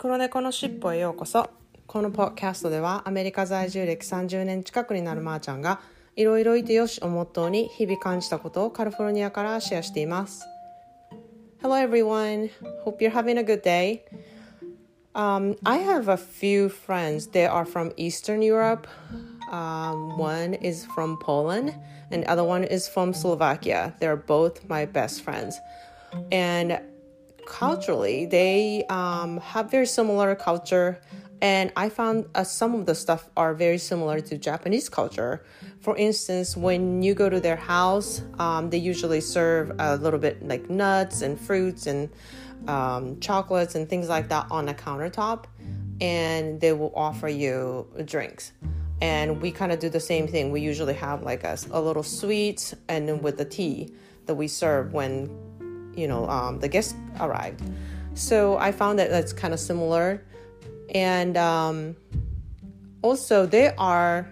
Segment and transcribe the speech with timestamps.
[0.00, 1.50] 黒猫のしっぽへようこそ
[1.86, 5.82] このポッドキャストではアメリカ在住歴30年近くになるまーちゃんが
[6.16, 10.46] いろいろいてよしをモットーに日々感じたことをカリフォルニアからシェアしています
[11.60, 12.48] Hello everyone
[12.86, 14.00] hope you're having a good day
[15.14, 17.26] Um, I have a few friends.
[17.32, 18.86] They are from Eastern Europe.
[19.50, 21.74] Um, one is from Poland,
[22.10, 23.92] and the other one is from Slovakia.
[23.98, 25.58] They're both my best friends.
[26.30, 26.80] And
[27.50, 31.00] culturally, they um, have very similar culture.
[31.42, 35.42] And I found uh, some of the stuff are very similar to Japanese culture.
[35.80, 40.46] For instance, when you go to their house, um, they usually serve a little bit
[40.46, 42.10] like nuts and fruits and
[42.68, 45.46] um, chocolates and things like that on a countertop,
[46.00, 48.52] and they will offer you drinks.
[49.00, 50.50] And we kind of do the same thing.
[50.50, 53.94] We usually have like a, a little sweet and then with the tea
[54.26, 55.30] that we serve when,
[55.94, 57.62] you know, um, the guests arrived.
[58.14, 60.22] So I found that that's kind of similar.
[60.94, 61.96] And um,
[63.02, 64.28] also, they are,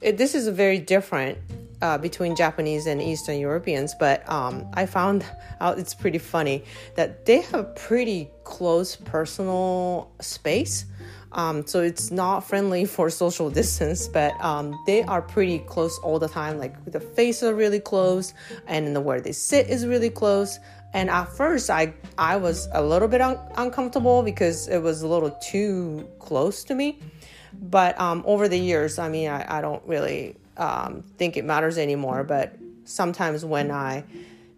[0.00, 1.38] it, this is a very different
[1.82, 5.24] uh, between Japanese and Eastern Europeans, but um, I found
[5.60, 6.64] out it's pretty funny
[6.96, 10.86] that they have a pretty close personal space.
[11.32, 16.18] Um, so it's not friendly for social distance, but um, they are pretty close all
[16.18, 16.58] the time.
[16.58, 18.34] Like the faces are really close,
[18.66, 20.58] and the where they sit is really close.
[20.94, 25.06] And at first, I I was a little bit un- uncomfortable because it was a
[25.06, 26.98] little too close to me.
[27.60, 31.78] But um, over the years, I mean, I, I don't really um, think it matters
[31.78, 32.24] anymore.
[32.24, 34.04] But sometimes when I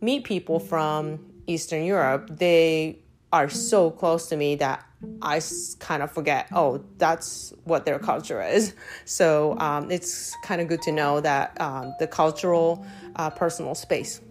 [0.00, 3.00] meet people from Eastern Europe, they
[3.32, 4.84] are so close to me that
[5.22, 5.40] I
[5.78, 8.74] kind of forget, oh, that's what their culture is.
[9.04, 12.84] So um, it's kind of good to know that um, the cultural
[13.16, 14.22] uh, personal space.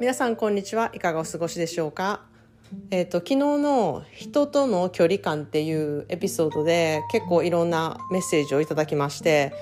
[0.00, 2.20] 皆さんこんにちはいかがお過ごしでしょうか
[2.92, 9.52] えっ、と昨日の人との距離感っていうエピソードで結構いろんなメッセージをいただきまして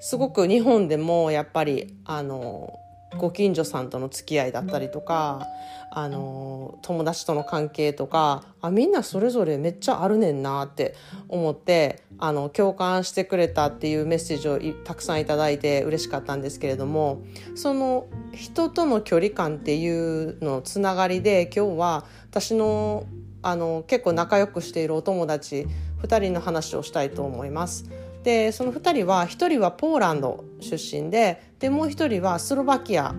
[0.00, 2.78] すごく日本でもやっぱりあの
[3.16, 5.46] ご近所さんとの付き合いだったりとか
[5.90, 10.94] あの友達との関係とかあみんなそれぞれめっちゃあるねんなって
[11.28, 17.22] 思ってあの共感してくれたっていうメッセージをたくさんいただいて嬉しかったんですけれども
[17.54, 23.06] その人との距離感っていうのつながりで今日は私の
[23.40, 25.66] あの結構仲良くしているお友達
[26.02, 27.88] 2人の話をしたいと思います。
[28.28, 33.14] でその2人は1人はポーランド出身ででもう1人はスロバキア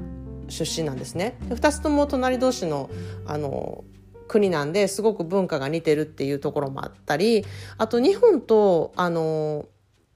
[0.50, 1.36] 出身なんですね。
[1.50, 2.92] で2つとも隣同士の
[3.26, 3.84] あの
[4.28, 7.44] 国なんですごく文化が似てるっていうところもあったり
[7.80, 9.66] あと日本とあの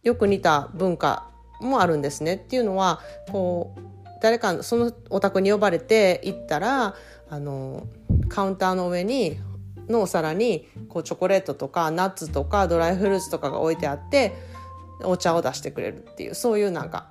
[0.03, 3.00] よく似た文化もあるんですねっていうのは
[3.32, 3.82] こう
[4.22, 6.94] 誰かそのお宅に呼ばれて行ったら
[7.32, 7.88] あの
[8.30, 9.40] カウンターの上に
[9.90, 14.53] のお皿にこうチョコレートとかナッツとかドライフルーツとかが置いてあって
[15.04, 17.08] お茶を出してくれるっていうそういうなんか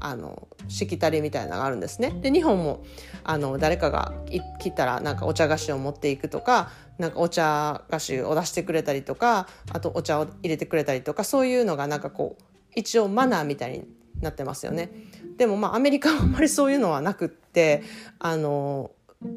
[0.00, 2.10] あのしきたりみたいなのがあるんですね。
[2.20, 2.84] で日本も
[3.24, 4.12] あの誰かが
[4.58, 12.42] 来たらなんかお茶菓子を持っていくとかなんかお茶菓子を出してくれたりとかあとお茶を入れてくれたりとかそういうのがなんかこう
[12.74, 13.84] 一応マナーみたいに
[14.20, 14.90] なってますよね。
[15.36, 17.82] でもまあアメリカはあんまりそういうのはなくって
[18.18, 18.90] あの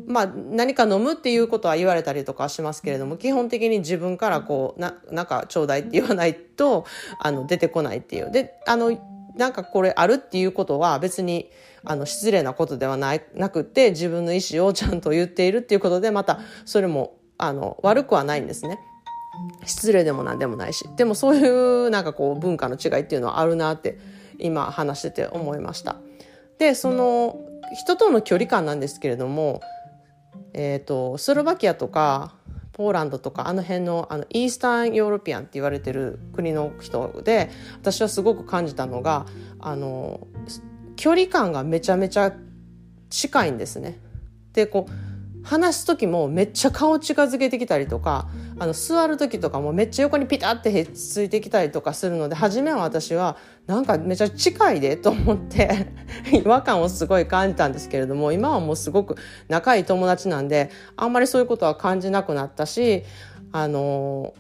[0.08, 6.86] まあ、何か飲むっていうことは言われたりとかしますけれども基本的に自分からこうななんかちょうだいって言わないと
[7.20, 8.98] あの出てこないっていうであの
[9.36, 11.50] なんかこれあるっていうことは別に
[11.86, 18.80] あの失礼なことではないなくって自分の意思をちゃんと言っているっていうことでまたそれもあの悪くはないんですね。
[19.66, 23.98] 失礼でも何でもないしでもそういうなんかこう文化の違いっていうのはあるなって
[24.38, 25.96] 今話してて思いました。
[26.58, 27.40] でその
[27.74, 29.62] 人との距離感なんですけれども、
[30.54, 32.36] えーと、スロバキアとか
[32.80, 37.50] ポーランドとかあの辺のあのイースタンヨーロピアンって言われてる国の人で
[37.82, 39.26] 私はすごく感じたのが
[39.60, 40.28] あの
[40.96, 42.34] 距離感がめちゃめちゃ
[43.10, 44.00] 近いんですね。
[44.54, 45.09] でこう
[45.50, 48.30] 話す時もめっちゃ顔近づけてきたりとか
[48.60, 53.36] あの座る時とかもめっちゃ横にピタってへっついてきたりとかするので初めは私は
[53.66, 55.88] なんかめちゃ近いでと思って
[56.32, 59.16] 違和感をすごい感じたんですけれども今はもうすごく
[59.48, 63.04] 仲いい友達なんであんまりそういうことは感じなくなったし
[63.52, 64.36] あの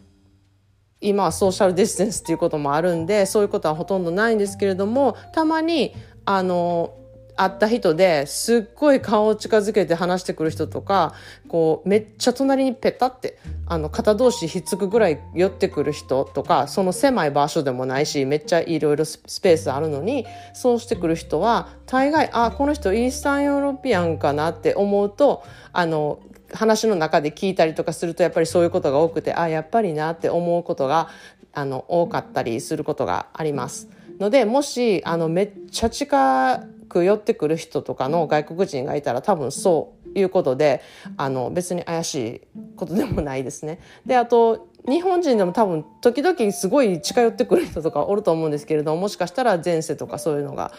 [1.01, 5.95] 今はソーシャルディステンスっていうこともあるんでそういうことはほとんどないんですけれどもたまに
[6.25, 6.93] あの
[7.41, 11.13] 会った人ですっごい顔を近づけて話してくる人とか
[11.47, 26.19] こうめっちゃ隣にペタってあの肩同士ひっつくぐらい寄ってくる人とかその狭い場所でもないしめっちゃいろいろスペースあるのにそうしてくる人は大概あこの人イースタンヨーロピアンかなって思うとあの
[26.53, 31.07] 話の中で聞いたりとかするとやっぱりそういうことが多くてあやっぱりなって思うことが
[31.53, 33.87] あの多かったりすることがあります。
[34.19, 40.81] のでもしあのめっちゃ近く寄ってくる人とかの外国人がいたら多分そういうことで
[41.15, 42.41] あの別に怪しい
[42.75, 43.79] ことでもないですね。
[44.05, 50.71] であと日本人でも多分時々すごい近寄ってくる人とかおると思うんですけれどももしかしたら前世とかそういうのが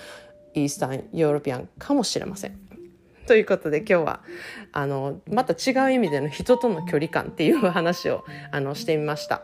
[0.55, 2.59] イースタンヨーロピアンかもしれません。
[3.27, 4.21] ということで今日は
[4.73, 9.43] あのまた違う意味での人との距離感っていう話をあのしてみました。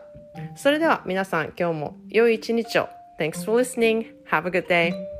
[0.55, 2.89] それでは皆さん今日も良い一日を。
[3.17, 4.13] Thanks for listening.
[4.29, 5.16] Have a good day.